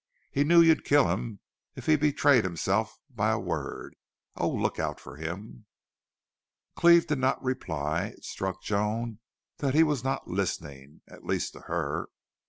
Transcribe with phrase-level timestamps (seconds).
[0.31, 1.41] He knew you'd kill him
[1.75, 3.95] if he betrayed himself by a word.
[4.35, 5.67] Oh, look out for him!"
[6.75, 8.05] Cleve did not reply.
[8.17, 9.19] It struck Joan
[9.57, 12.07] that he was not listening, at least to her.